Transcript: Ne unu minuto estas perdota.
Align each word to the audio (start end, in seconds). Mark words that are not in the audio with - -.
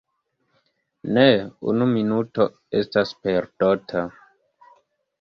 Ne 1.17 1.25
unu 1.73 1.87
minuto 1.93 2.49
estas 2.83 3.15
perdota. 3.27 4.07